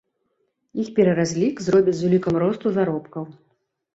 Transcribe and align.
Іх 0.83 0.87
пераразлік 0.99 1.55
зробяць 1.65 1.95
з 1.99 2.03
улікам 2.09 2.39
росту 2.45 2.67
заробкаў. 2.79 3.23